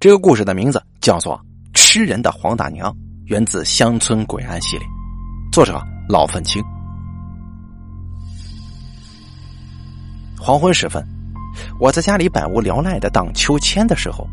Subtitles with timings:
[0.00, 1.36] 这个故事的名字叫做
[1.74, 2.88] 《吃人的黄大娘》，
[3.24, 4.86] 源自《乡村鬼案》系列，
[5.50, 6.62] 作者老愤青。
[10.38, 11.04] 黄昏时分，
[11.80, 14.24] 我在家里百无聊赖的荡秋千的时候，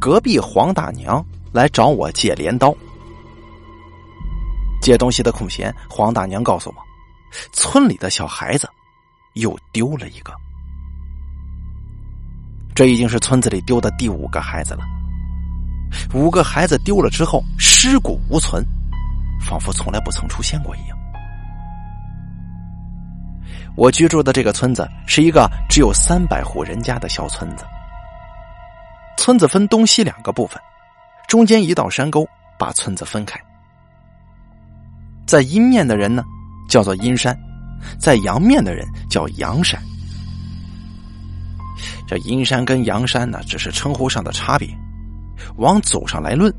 [0.00, 2.74] 隔壁黄大娘来找我借镰刀。
[4.82, 6.76] 借东西的空闲，黄大娘告诉我，
[7.52, 8.68] 村里的小孩子
[9.34, 10.32] 又丢了一个。
[12.78, 14.84] 这已经是村子里丢的第五个孩子了。
[16.14, 18.64] 五个孩子丢了之后，尸骨无存，
[19.40, 20.96] 仿佛从来不曾出现过一样。
[23.74, 27.64] 我居住的这个村子是一个只有三百户人家的小村子。
[29.16, 30.56] 村子分东西两个部分，
[31.26, 32.24] 中间一道山沟
[32.56, 33.40] 把村子分开。
[35.26, 36.22] 在阴面的人呢，
[36.68, 37.34] 叫做阴山；
[37.98, 39.82] 在阳面的人叫阳山。
[42.08, 44.66] 这阴山跟阳山呢，只是称呼上的差别。
[45.56, 46.50] 往祖上来论，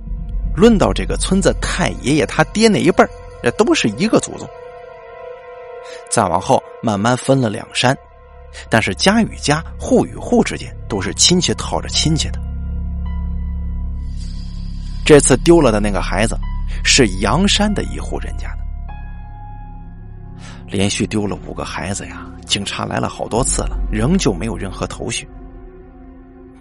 [0.55, 3.09] 论到这个村子太爷爷他爹那一辈儿，
[3.41, 4.47] 这都是一个祖宗。
[6.11, 7.97] 再往后慢慢分了两山，
[8.69, 12.39] 但是家与家、户与户之间都是亲戚套着亲戚的。
[15.03, 16.38] 这次丢了的那个孩子，
[16.84, 18.59] 是阳山的一户人家的。
[20.67, 22.28] 连续丢了五个孩子呀！
[22.45, 25.28] 警察来了好多次了，仍旧没有任何头绪。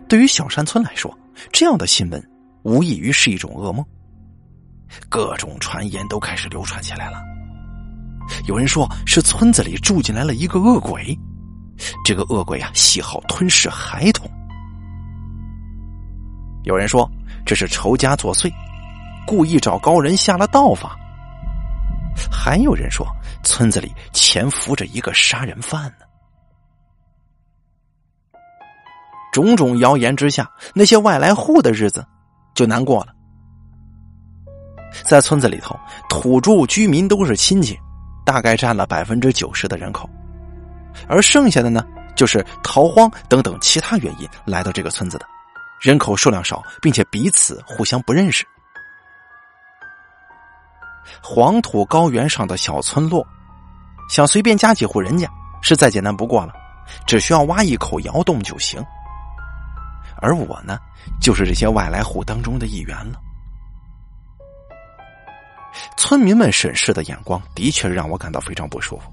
[0.08, 1.16] 对于小山村来说，
[1.52, 2.30] 这样的新闻
[2.62, 3.84] 无异于是一种噩梦。
[5.08, 7.22] 各种传言都开始流传起来了。
[8.46, 11.16] 有人说是村子里住进来了一个恶鬼，
[12.04, 14.28] 这个恶鬼啊喜好吞噬孩童。
[16.64, 17.10] 有人说
[17.44, 18.50] 这是仇家作祟，
[19.26, 20.96] 故意找高人下了道法。
[22.32, 23.06] 还有人说
[23.44, 26.07] 村子里潜伏着一个杀人犯呢。
[29.32, 32.04] 种种谣言之下，那些外来户的日子
[32.54, 33.12] 就难过了。
[35.04, 37.78] 在村子里头，土著居民都是亲戚，
[38.24, 40.08] 大概占了百分之九十的人口，
[41.06, 41.84] 而剩下的呢，
[42.16, 45.26] 就是逃荒等等其他原因来到这个村子的，
[45.80, 48.46] 人口数量少，并且彼此互相不认识。
[51.22, 53.26] 黄土高原上的小村落，
[54.08, 55.28] 想随便加几户人家
[55.62, 56.52] 是再简单不过了，
[57.06, 58.82] 只需要挖一口窑洞就行。
[60.20, 60.78] 而我呢，
[61.20, 63.20] 就是这些外来户当中的一员了。
[65.96, 69.12] 村民们审视的眼光的确让我感到非常不舒服。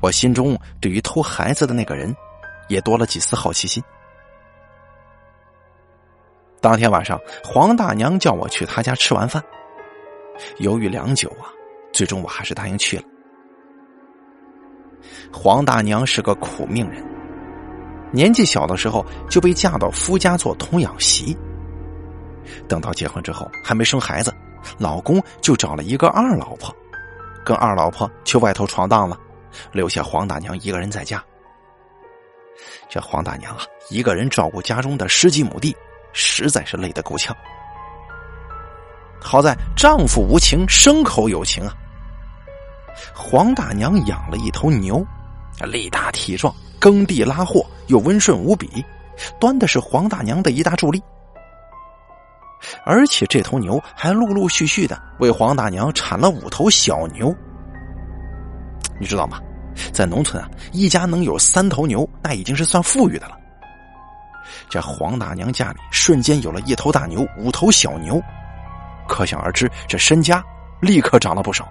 [0.00, 2.14] 我心中对于偷孩子的那个人，
[2.68, 3.82] 也多了几丝好奇心。
[6.60, 9.42] 当天晚上，黄大娘叫我去她家吃完饭。
[10.58, 11.46] 犹豫良久啊，
[11.92, 13.04] 最终我还是答应去了。
[15.32, 17.04] 黄大娘是个苦命人，
[18.14, 21.36] 年纪小的时候就被嫁到夫家做童养媳。
[22.68, 24.32] 等到结婚之后还没生孩子，
[24.78, 26.74] 老公就找了一个二老婆，
[27.44, 29.18] 跟二老婆去外头闯荡了，
[29.72, 31.22] 留下黄大娘一个人在家。
[32.88, 35.76] 这黄大娘啊，一个人照顾家中的十几亩地，
[36.12, 37.36] 实在是累得够呛。
[39.20, 41.74] 好在丈夫无情，牲口有情啊！
[43.12, 45.04] 黄大娘养了一头牛，
[45.64, 46.54] 力大体壮，
[46.84, 48.84] 耕地拉货又温顺无比，
[49.40, 51.02] 端的是黄大娘的一大助力。
[52.84, 57.34] 而且这头牛还陆陆续续的为黄大娘产了五头小牛。
[59.00, 59.40] 你知道吗？
[59.94, 63.38] 在农村啊，一家能有三头牛，那已经是算富裕的了。
[64.68, 68.20] 这黄大娘家里瞬间有了一头大牛，五头小牛。
[69.08, 70.44] 可想而知，这身家
[70.82, 71.66] 立刻涨了不少。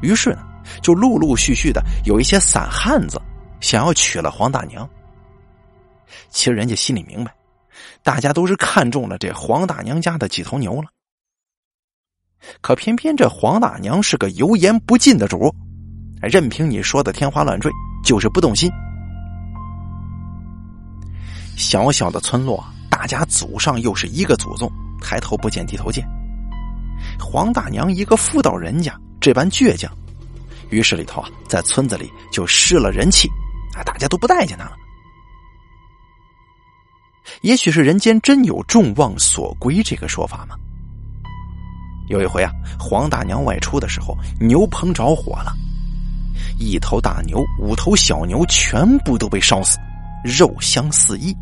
[0.00, 0.38] 于是呢，
[0.82, 3.20] 就陆陆续续的有一些散汉子
[3.60, 4.88] 想要娶了黄大娘。
[6.28, 7.34] 其实人家心里明白，
[8.02, 10.88] 大家都是看中了这黄大娘家的几头牛了。
[12.60, 15.54] 可偏偏这黄大娘是个油盐不进的主，
[16.20, 17.70] 任凭你说的天花乱坠，
[18.04, 18.70] 就是不动心。
[21.56, 22.64] 小小的村落。
[22.88, 24.70] 大家祖上又是一个祖宗，
[25.00, 26.06] 抬头不见低头见。
[27.18, 29.90] 黄大娘一个妇道人家这般倔强，
[30.72, 33.28] 于是里头啊，在村子里就失了人气，
[33.76, 34.72] 啊，大家都不待见他了。
[37.42, 40.56] 也许是人间真有众望所归这个说法吗？
[42.08, 45.52] 有一回啊，黄大娘外出的时候，牛棚着火了，
[46.58, 49.78] 一头大牛、五头小牛全部都被烧死，
[50.24, 51.34] 肉香四溢。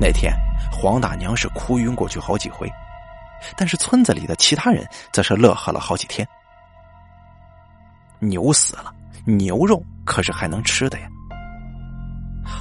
[0.00, 0.32] 那天，
[0.72, 2.70] 黄大娘是哭晕过去好几回，
[3.56, 6.26] 但是村子里的其他人则是乐呵了好几天。
[8.20, 8.92] 牛死了，
[9.24, 11.08] 牛肉可是还能吃的呀。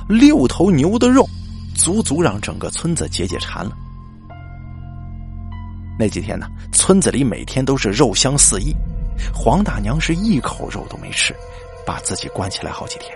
[0.08, 1.28] 六头牛的肉，
[1.76, 3.72] 足足让整个村子解解馋了。
[6.00, 8.74] 那几天呢，村子里每天都是肉香四溢，
[9.34, 11.36] 黄大娘是一口肉都没吃，
[11.86, 13.12] 把自己关起来好几天。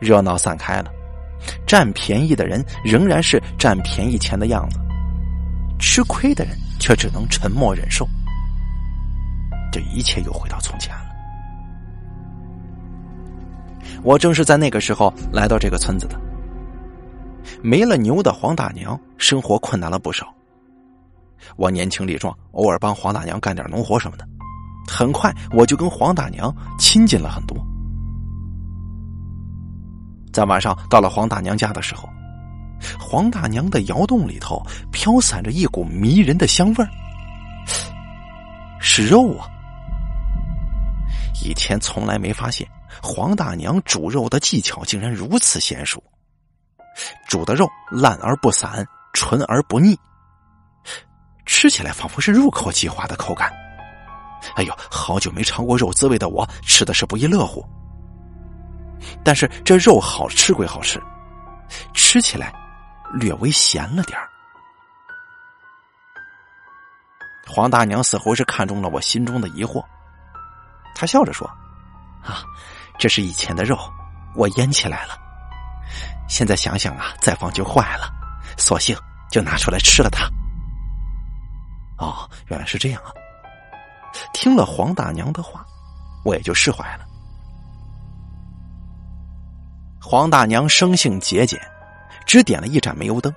[0.00, 0.90] 热闹散开了，
[1.66, 4.78] 占便宜的人仍然是占便宜钱的样子，
[5.78, 8.08] 吃亏的人却只能沉默忍受。
[9.72, 11.06] 这一切又回到从前了。
[14.04, 16.20] 我正是在那个时候来到这个村子的。
[17.62, 20.32] 没了牛的黄大娘，生活困难了不少。
[21.56, 24.26] 我年轻力壮，偶尔帮黄大娘干点农活什么的，
[24.86, 27.56] 很快我就跟黄大娘亲近了很多。
[30.32, 32.08] 在晚上到了黄大娘家的时候，
[32.98, 34.60] 黄大娘的窑洞里头
[34.90, 36.88] 飘散着一股迷人的香味儿，
[38.80, 39.46] 是肉啊！
[41.44, 42.68] 以前从来没发现
[43.02, 46.02] 黄大娘煮肉的技巧竟然如此娴熟，
[47.26, 49.98] 煮的肉烂而不散，纯而不腻，
[51.44, 53.52] 吃起来仿佛是入口即化的口感。
[54.54, 57.64] 哎呦，好久没尝过肉滋味的我，吃的是不亦乐乎。
[59.24, 61.02] 但是这肉好吃归好吃，
[61.92, 62.52] 吃起来
[63.14, 64.18] 略微咸了点。
[67.48, 69.84] 黄大娘似乎是看中了我心中的疑惑，
[70.94, 71.46] 她笑着说
[72.22, 72.44] ：“啊，
[72.98, 73.78] 这是以前的肉，
[74.34, 75.18] 我腌起来了。
[76.28, 78.10] 现在想想啊，再放就坏了，
[78.56, 78.96] 索性
[79.30, 80.28] 就拿出来吃了它。”
[81.98, 83.10] 哦，原来是这样啊！
[84.34, 85.64] 听了黄大娘的话，
[86.24, 87.06] 我也就释怀了。
[90.00, 91.60] 黄大娘生性节俭，
[92.26, 93.32] 只点了一盏煤油灯。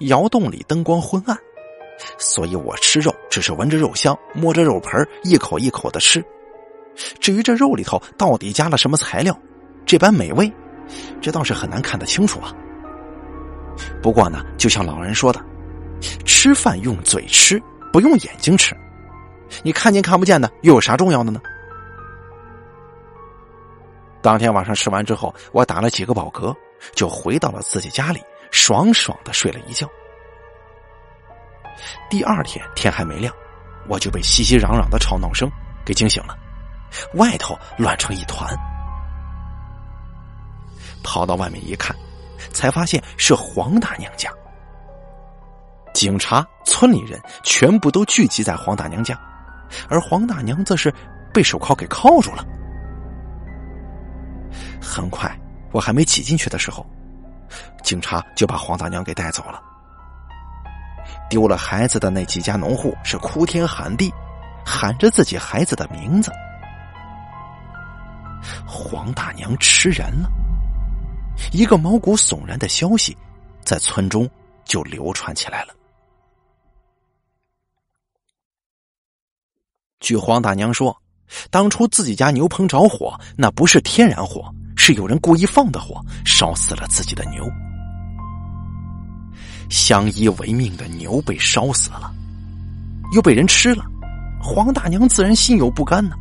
[0.00, 1.38] 窑洞里灯光昏暗，
[2.18, 6.24] 所以我吃肉只是闻着肉香，摸着肉盆一口一口的吃。
[7.20, 9.36] 至于这肉里头到底加了什么材料，
[9.84, 10.52] 这般美味，
[11.20, 12.52] 这倒是很难看得清楚啊。
[14.02, 15.40] 不过呢，就像老人说的，
[16.24, 17.60] 吃饭用嘴吃，
[17.92, 18.76] 不用眼睛吃。
[19.62, 21.40] 你看见看不见的，又有啥重要的呢？
[24.22, 26.54] 当天晚上吃完之后，我打了几个饱嗝，
[26.94, 28.20] 就回到了自己家里，
[28.50, 29.88] 爽爽的睡了一觉。
[32.10, 33.34] 第二天天还没亮，
[33.88, 35.50] 我就被熙熙攘攘的吵闹声
[35.84, 36.36] 给惊醒了，
[37.14, 38.54] 外头乱成一团。
[41.02, 41.94] 跑到外面一看，
[42.52, 44.30] 才发现是黄大娘家。
[45.92, 49.18] 警察、村里人全部都聚集在黄大娘家，
[49.88, 50.92] 而黄大娘则是
[51.32, 52.44] 被手铐给铐住了。
[54.80, 55.38] 很快，
[55.72, 56.84] 我还没挤进去的时候，
[57.82, 59.62] 警察就把黄大娘给带走了。
[61.28, 64.12] 丢了孩子的那几家农户是哭天喊地，
[64.64, 66.30] 喊着自己孩子的名字。
[68.66, 70.28] 黄大娘吃人了，
[71.52, 73.16] 一个毛骨悚然的消息
[73.62, 74.28] 在村中
[74.64, 75.74] 就流传起来了。
[80.00, 80.94] 据黄大娘说，
[81.50, 84.54] 当初自己家牛棚着火，那不是天然火。
[84.76, 87.42] 是有人故意放的火，烧死了自己的牛。
[89.68, 92.12] 相依为命的牛被烧死了，
[93.12, 93.84] 又被人吃了，
[94.40, 96.16] 黄大娘自然心有不甘呢。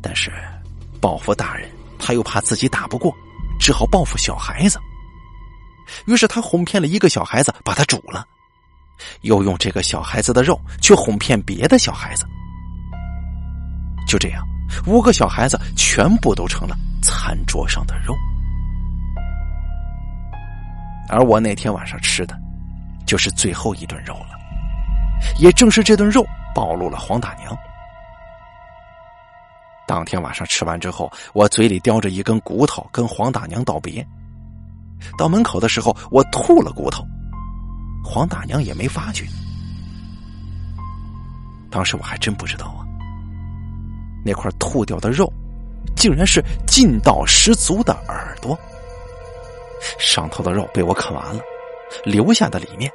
[0.00, 0.30] 但是
[1.00, 3.14] 报复大人，他又怕自己打不过，
[3.58, 4.78] 只好报复小孩子。
[6.06, 8.26] 于是他哄骗了一个小孩子，把他煮了，
[9.22, 12.26] 又用这个小孩子的肉去哄骗别的小孩子。
[14.06, 14.46] 就这样。
[14.86, 18.12] 五个小孩子全部都成了餐桌上的肉，
[21.08, 22.36] 而我那天晚上吃的，
[23.06, 24.38] 就是最后一顿肉了。
[25.38, 27.56] 也正是这顿肉暴露了黄大娘。
[29.86, 34.04] 当天晚上吃完之后，我嘴里叼着一根骨头，跟黄大娘道别。
[35.18, 37.04] 到门口的时候，我吐了骨头，
[38.02, 39.26] 黄大娘也没发觉。
[41.70, 42.80] 当时我还真不知道啊。
[44.24, 45.30] 那块吐掉的肉，
[45.94, 48.58] 竟然是劲道十足的耳朵。
[49.98, 51.40] 上头的肉被我啃完了，
[52.04, 52.90] 留下的里面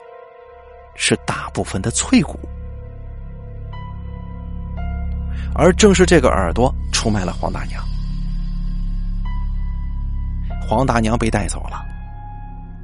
[0.95, 2.37] 是大部分的脆骨。
[5.55, 7.83] 而正是这个耳朵出卖了黄大娘。
[10.61, 11.83] 黄大娘被带走了，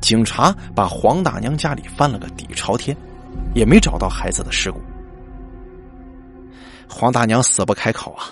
[0.01, 2.95] 警察把黄大娘家里翻了个底朝天，
[3.53, 4.81] 也没找到孩子的尸骨。
[6.89, 8.25] 黄大娘死不开口啊！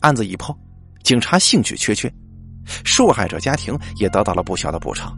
[0.00, 0.56] 案子一破，
[1.02, 2.12] 警察兴趣缺缺，
[2.84, 5.14] 受害者家庭也得到了不小的补偿，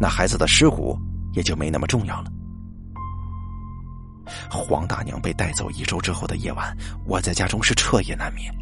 [0.00, 0.98] 那孩子的尸骨
[1.32, 2.30] 也就没那么重要了。
[4.50, 8.52] 黄大娘被带走一周之后的夜晚，我在家中是彻夜难眠，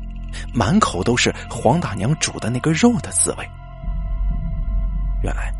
[0.54, 3.44] 满口都是黄大娘煮的那个肉的滋味。
[5.24, 5.52] 原来，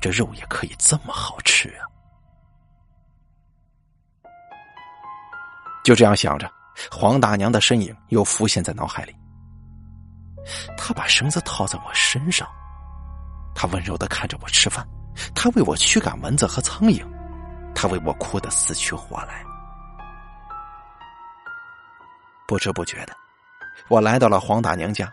[0.00, 1.88] 这肉也可以这么好吃啊！
[5.82, 6.50] 就这样想着，
[6.90, 9.14] 黄大娘的身影又浮现在脑海里。
[10.76, 12.46] 他把绳子套在我身上，
[13.54, 14.86] 他温柔的看着我吃饭，
[15.34, 17.04] 他为我驱赶蚊子和苍蝇，
[17.74, 19.44] 他为我哭得死去活来。
[22.46, 23.16] 不知不觉的，
[23.88, 25.12] 我来到了黄大娘家，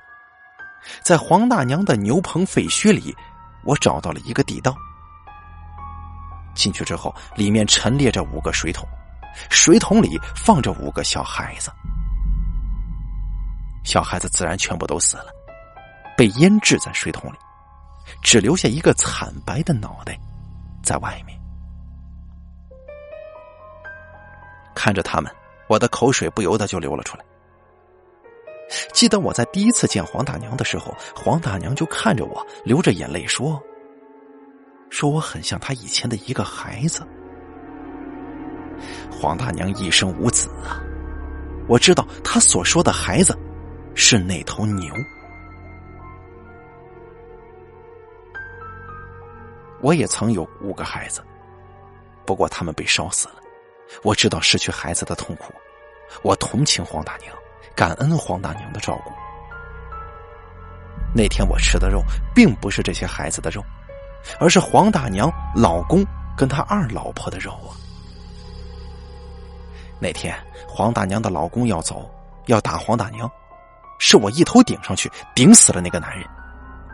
[1.01, 3.15] 在黄大娘的牛棚废墟里，
[3.63, 4.75] 我找到了一个地道。
[6.53, 8.87] 进去之后，里面陈列着五个水桶，
[9.49, 11.71] 水桶里放着五个小孩子。
[13.83, 15.27] 小孩子自然全部都死了，
[16.17, 17.35] 被腌制在水桶里，
[18.21, 20.17] 只留下一个惨白的脑袋
[20.81, 21.37] 在外面。
[24.73, 25.31] 看着他们，
[25.67, 27.25] 我的口水不由得就流了出来。
[28.91, 33.61] 记得我在第一次见黄大娘的时候，黄大娘就看着我，流着眼泪说
[34.89, 37.05] ：“说我很像她以前的一个孩子。”
[39.11, 40.81] 黄大娘一生无子啊，
[41.67, 43.37] 我知道她所说的孩子。
[43.95, 44.93] 是那头牛。
[49.81, 51.21] 我也曾有五个孩子，
[52.25, 53.35] 不过他们被烧死了。
[54.01, 55.53] 我知道失去孩子的痛苦，
[56.23, 57.35] 我同情黄大娘，
[57.75, 59.11] 感恩黄大娘的照顾。
[61.13, 62.01] 那天我吃的肉，
[62.33, 63.61] 并不是这些孩子的肉，
[64.39, 66.03] 而是黄大娘老公
[66.35, 67.75] 跟他二老婆的肉啊。
[69.99, 70.35] 那天
[70.67, 72.09] 黄大娘的老公要走，
[72.47, 73.29] 要打黄大娘。
[74.05, 76.27] 是我一头顶上去，顶死了那个男人，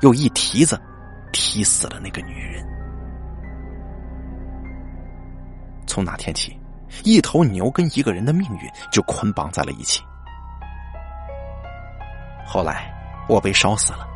[0.01, 0.79] 又一蹄子
[1.33, 2.63] 踢死了那个女人。
[5.87, 6.55] 从那天起，
[7.03, 10.03] 一头牛跟一个人的命运就捆绑在了一起。
[12.45, 12.93] 后来
[13.27, 14.07] 我被烧死了，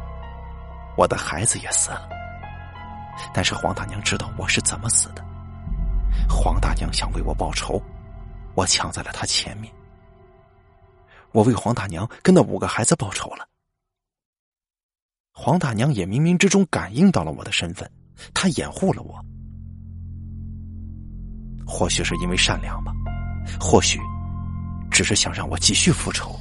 [0.95, 2.07] 我的孩子也死了。
[3.33, 5.25] 但是黄大娘知道我是怎么死的，
[6.29, 7.81] 黄大娘想为我报仇，
[8.53, 9.73] 我抢在了她前面。
[11.33, 13.45] 我为黄大娘跟那五个孩子报仇了。
[15.33, 17.89] 黄大娘也冥冥之中感应到了我的身份，
[18.33, 19.19] 她掩护了我。
[21.65, 22.93] 或许是因为善良吧，
[23.59, 23.99] 或许
[24.91, 26.39] 只是想让我继续复仇。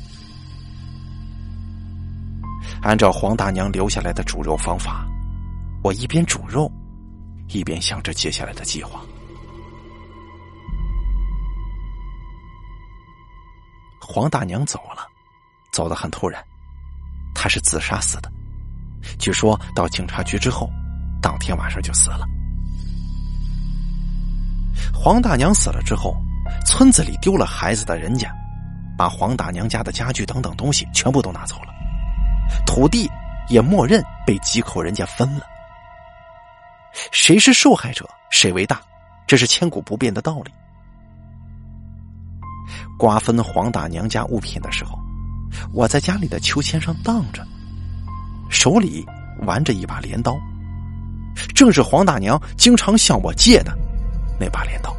[2.82, 5.06] 按照黄大娘留下来的煮肉方法，
[5.82, 6.70] 我一边煮肉，
[7.49, 9.02] 一边想着接下来的计划。
[14.12, 15.07] 黄大娘走了，
[15.73, 16.45] 走得很突然，
[17.35, 18.31] 她是自杀死的。
[19.19, 20.69] 据说到警察局之后，
[21.23, 22.26] 当天晚上就死了。
[24.92, 26.14] 黄大娘死了之后，
[26.66, 28.31] 村子里丢了孩子的人家，
[28.99, 31.73] 把黄大娘家的家具等等东西全部都拿走了，
[32.66, 33.11] 土地
[33.49, 35.47] 也默认被几口人家分了。
[37.11, 38.78] 谁是受害者，谁为大，
[39.26, 40.52] 这是千古不变的道理。
[42.99, 44.99] 瓜分黄大娘家物品的时候，
[45.73, 47.47] 我在家里的秋千上荡着，
[48.49, 49.04] 手里
[49.47, 50.37] 玩着一把镰刀，
[51.54, 53.76] 正是黄大娘经常向我借的
[54.38, 54.95] 那把镰刀。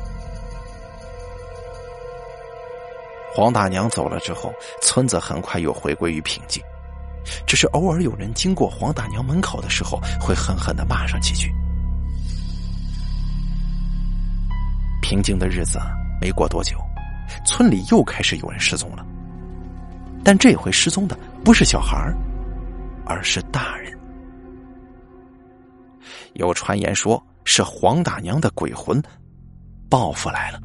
[3.36, 6.62] 黄大娘走了之后，村子很快又回归于平静，
[7.48, 11.52] 只是偶尔有人经过黄大娘门口的时候，会狠狠的骂上几句。
[15.02, 15.80] 平静的日子
[16.22, 16.78] 没过多久。
[17.46, 19.06] 村里又开始有人失踪了，
[20.24, 22.12] 但这回失踪的不是小孩
[23.06, 23.92] 而是大人。
[26.34, 29.02] 有传言说是黄大娘的鬼魂
[29.90, 30.60] 报复来了，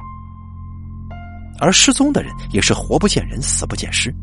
[1.59, 4.13] 而失踪的人也是活不见人，死不见尸。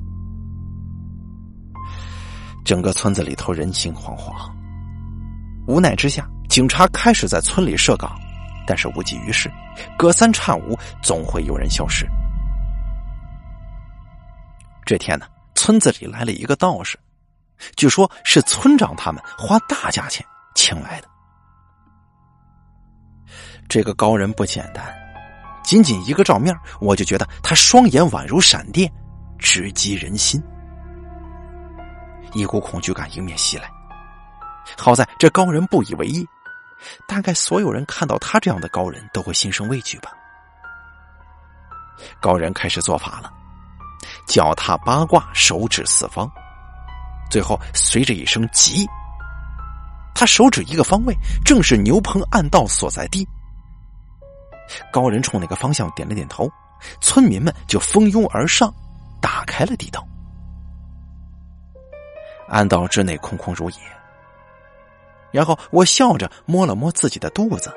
[2.65, 4.51] 整个村子里头人心惶惶，
[5.69, 8.19] 无奈之下，警察开始在村里设岗，
[8.67, 9.49] 但是无济于事，
[9.97, 12.05] 隔三差五总会有人消失。
[14.87, 15.27] 这天呢，
[15.57, 16.97] 村子里来了一个道士，
[17.75, 20.25] 据说是村长他们花大价钱
[20.55, 21.09] 请来的。
[23.69, 24.97] 这个高人不简单，
[25.65, 28.89] 仅仅一个照面，我就觉得他双眼宛如闪电，
[29.41, 30.41] 直击人心。
[32.33, 33.69] 一股恐惧感迎面袭来。
[34.79, 36.25] 好在这高人不以为意，
[37.09, 40.13] 大概所有人看到他这样的高人都会心生畏惧吧。
[42.21, 43.33] 高人开始做法了。
[44.27, 46.31] 脚踏八卦，手指四方，
[47.31, 48.87] 最后随着一声“急”，
[50.15, 53.27] 他手指一个方位，正是牛棚暗道所在地。
[54.93, 56.51] 高人冲那个方向点了点头，
[57.01, 58.73] 村民们就蜂拥而上，
[59.21, 60.07] 打开了地道。
[62.49, 63.77] 暗道之内空空如也。
[65.33, 67.73] 然后我笑着摸了摸自己的肚子，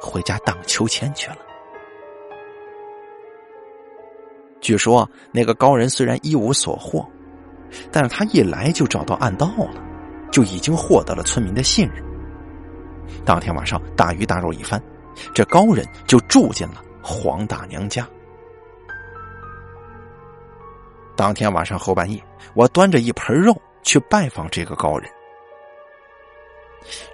[0.00, 1.38] 回家荡秋千去了。
[4.66, 7.08] 据说那个高人虽然一无所获，
[7.92, 9.80] 但是他一来就找到暗道了，
[10.32, 12.04] 就已经获得了村民的信任。
[13.24, 14.82] 当天晚上大鱼大肉一番，
[15.32, 18.04] 这高人就住进了黄大娘家。
[21.14, 22.20] 当天晚上后半夜，
[22.54, 25.08] 我端着一盆肉去拜访这个高人。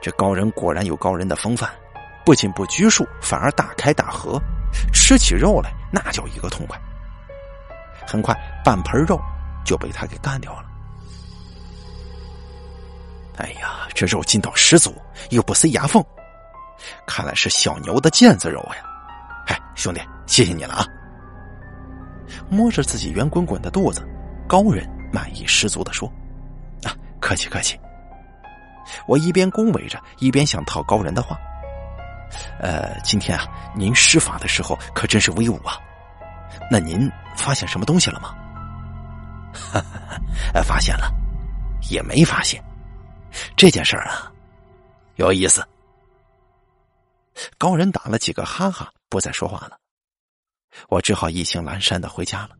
[0.00, 1.68] 这高人果然有高人的风范，
[2.24, 4.40] 不仅不拘束，反而大开大合，
[4.90, 6.80] 吃起肉来那叫一个痛快。
[8.06, 9.20] 很快，半盆肉
[9.64, 10.64] 就被他给干掉了。
[13.38, 14.94] 哎呀，这肉劲道十足，
[15.30, 16.04] 又不塞牙缝，
[17.06, 18.84] 看来是小牛的腱子肉呀！
[19.46, 20.86] 哎，兄弟，谢谢你了啊！
[22.48, 24.06] 摸着自己圆滚滚的肚子，
[24.46, 26.06] 高人满意十足的说
[26.84, 27.78] ：“啊，客气客气。”
[29.08, 31.38] 我一边恭维着，一边想套高人的话
[32.60, 35.78] ：“呃，今天啊，您施法的时候可真是威武啊！
[36.70, 38.34] 那您发现什么东西了吗
[39.52, 41.12] ？”“哈哈，发现了，
[41.90, 42.62] 也没发现。
[43.56, 44.32] 这件事儿啊，
[45.16, 45.66] 有意思。”
[47.56, 49.78] 高人打了几个哈哈，不再说话了。
[50.88, 52.50] 我只好意兴阑珊的回家了。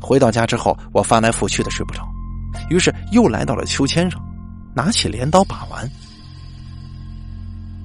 [0.00, 2.08] 回到家之后，我翻来覆去的睡不着，
[2.70, 4.20] 于是又来到了秋千上，
[4.74, 5.88] 拿起镰刀把玩。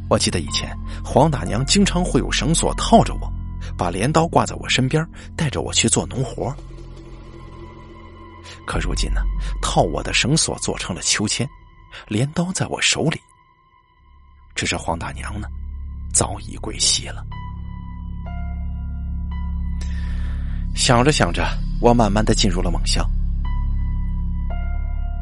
[0.07, 3.33] 我记得以前黄大娘经常会有绳索套着我，
[3.77, 5.05] 把镰刀挂在我身边，
[5.35, 6.55] 带着我去做农活。
[8.65, 9.21] 可如今呢，
[9.61, 11.47] 套我的绳索做成了秋千，
[12.07, 13.19] 镰刀在我手里，
[14.55, 15.47] 只是黄大娘呢，
[16.13, 17.23] 早已归西了。
[20.75, 21.45] 想着想着，
[21.79, 23.03] 我慢慢的进入了梦乡。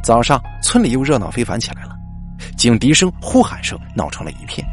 [0.03, 1.95] 早上，村里又热闹非凡起来了，
[2.58, 4.67] 警笛声、呼喊声闹成了一片。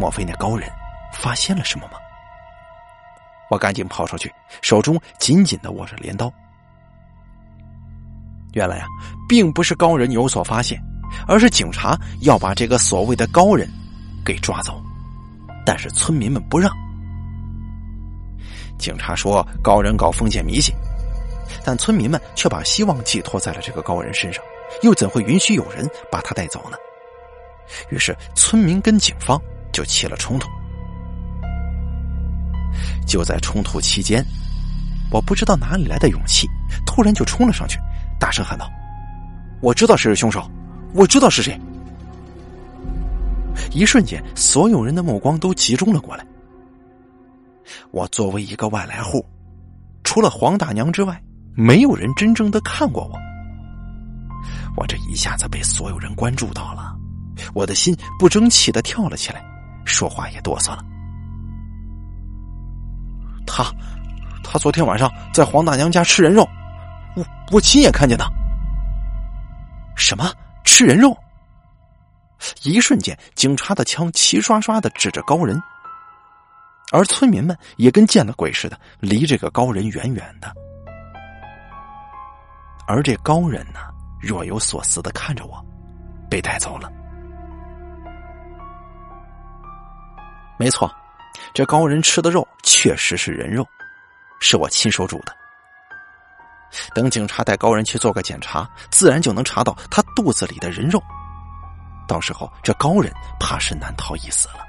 [0.00, 0.68] 莫非那高人
[1.12, 1.98] 发现了什么吗？
[3.50, 6.32] 我赶紧跑出去，手中紧紧的握着镰刀。
[8.54, 8.86] 原来啊，
[9.28, 10.82] 并不是高人有所发现，
[11.26, 13.68] 而是警察要把这个所谓的高人
[14.24, 14.82] 给抓走，
[15.64, 16.70] 但是村民们不让。
[18.78, 20.74] 警察说高人搞封建迷信，
[21.64, 24.42] 但村民们却把希望寄托在了这个高人身上，
[24.82, 26.76] 又怎会允许有人把他带走呢？
[27.90, 29.40] 于是村民跟警方
[29.72, 30.48] 就起了冲突。
[33.06, 34.24] 就在冲突期间，
[35.10, 36.48] 我不知道哪里来的勇气，
[36.86, 37.78] 突然就冲了上去，
[38.18, 38.70] 大声喊道
[39.60, 40.48] ：“我知道谁是凶手，
[40.94, 41.58] 我知道是谁！”
[43.72, 46.24] 一瞬间，所有人的目光都集中了过来。
[47.90, 49.24] 我作为一个外来户，
[50.04, 51.20] 除了黄大娘之外，
[51.54, 53.18] 没有人真正的看过我。
[54.76, 56.96] 我这一下子被所有人关注到了，
[57.54, 59.44] 我的心不争气的跳了起来，
[59.84, 60.84] 说话也哆嗦了。
[63.46, 63.64] 他，
[64.42, 66.48] 他昨天晚上在黄大娘家吃人肉，
[67.16, 68.24] 我我亲眼看见的。
[69.96, 70.32] 什么
[70.64, 71.16] 吃人肉？
[72.64, 75.60] 一瞬间，警察的枪齐刷刷的指着高人。
[76.90, 80.52] 而村民们也跟见了鬼似的，离这个高人远远的。
[82.86, 83.80] 而这高人呢，
[84.20, 85.64] 若有所思的看着我，
[86.28, 86.92] 被带走了。
[90.58, 90.92] 没错，
[91.54, 93.66] 这高人吃的肉确实是人肉，
[94.40, 95.34] 是我亲手煮的。
[96.94, 101.02] 等警察带高人去做个检查，自然就能查到他肚子里的人肉。
[102.08, 104.64] 到时候，这高人怕是难逃一死了。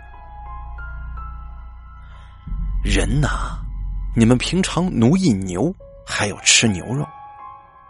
[2.84, 3.58] 人呐，
[4.15, 5.73] 你们平常奴役牛，
[6.06, 7.08] 还要吃牛肉，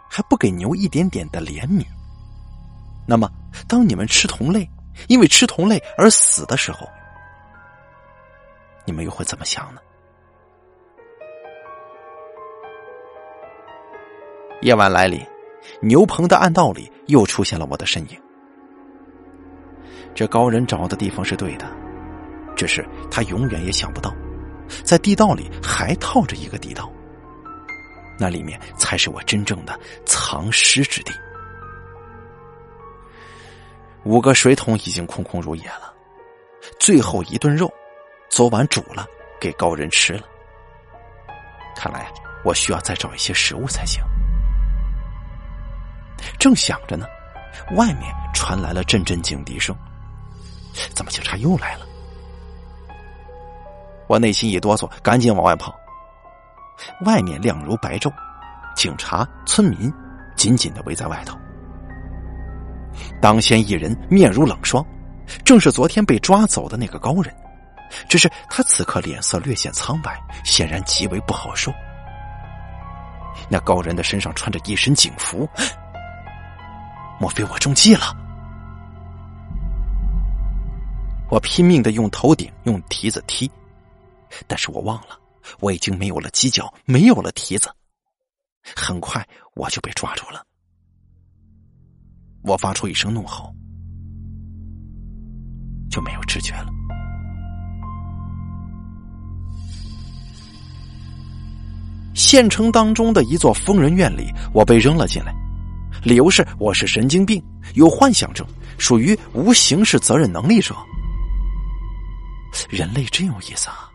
[0.08, 1.84] 还不给牛一点点的怜悯。
[3.06, 3.28] 那么，
[3.66, 4.68] 当你们吃同类，
[5.08, 6.88] 因为吃同类而死的时候，
[8.84, 9.80] 你们又会怎么想呢？
[14.60, 15.20] 夜晚来临，
[15.80, 18.20] 牛棚的暗道里又出现了我的身影。
[20.14, 21.66] 这高人找的地方是对的，
[22.56, 24.14] 只是他永远也想不到。
[24.82, 26.90] 在地道里还套着一个地道，
[28.18, 31.12] 那里面才是我真正的藏尸之地。
[34.04, 35.92] 五个水桶已经空空如也了，
[36.78, 37.70] 最后一顿肉，
[38.34, 39.06] 昨晚煮了
[39.40, 40.24] 给高人吃了。
[41.76, 42.12] 看来
[42.44, 44.02] 我需要再找一些食物才行。
[46.36, 47.06] 正想着呢，
[47.76, 49.72] 外面传来了阵阵警笛声，
[50.96, 51.86] 怎么警察又来了？
[54.08, 55.72] 我内心一哆嗦，赶紧往外跑。
[57.06, 58.12] 外面亮如白昼，
[58.74, 59.94] 警察、村民
[60.34, 61.38] 紧紧的围在外头。
[63.22, 64.84] 当先一人面如冷霜，
[65.44, 67.32] 正是昨天被抓走的那个高人，
[68.08, 71.72] 只是他此刻脸色略显苍白，显然极为不好受。
[73.50, 75.48] 那高人的身上穿着一身警服，
[77.20, 78.16] 莫非我中计了？
[81.30, 83.50] 我拼命的用头顶用蹄子踢，
[84.46, 85.18] 但是我忘了，
[85.60, 87.68] 我已经没有了犄角，没有了蹄子。
[88.76, 90.42] 很快我就被抓住了。
[92.42, 93.52] 我发出一声怒吼，
[95.90, 96.68] 就没有知觉了。
[102.34, 105.32] 县城当中的一座疯人院里，我被扔了进来，
[106.02, 107.40] 理由是我是神经病，
[107.74, 108.44] 有幻想症，
[108.76, 110.74] 属于无刑事责任能力者。
[112.68, 113.88] 人类真有意思啊！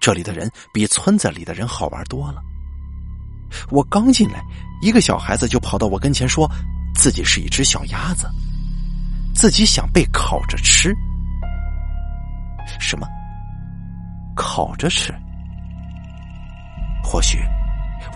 [0.00, 2.42] 这里的人比村子里的人好玩多了。
[3.70, 4.42] 我刚进来，
[4.82, 6.50] 一个小孩子就跑到我跟前，说
[6.92, 8.28] 自己是一只小鸭子，
[9.32, 10.92] 自己想被烤着吃。
[12.80, 13.06] 什么？
[14.34, 15.14] 烤着吃？
[17.06, 17.38] 或许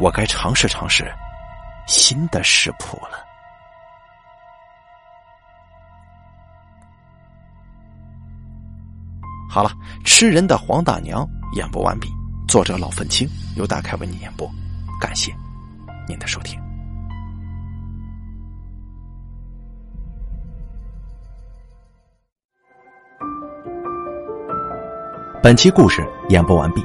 [0.01, 1.09] 我该尝试尝试
[1.87, 3.25] 新的食谱了。
[9.49, 9.71] 好了，
[10.05, 12.09] 吃人的黄大娘演播完毕。
[12.49, 14.51] 作者老愤青由大凯为你演播，
[15.01, 15.33] 感谢
[16.09, 16.61] 您的收听。
[25.41, 26.85] 本期故事演播完毕。